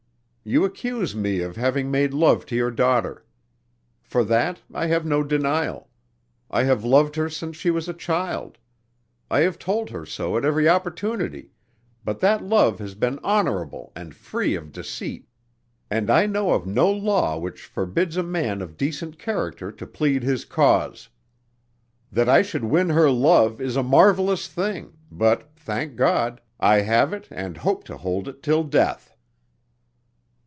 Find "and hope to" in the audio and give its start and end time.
27.29-27.95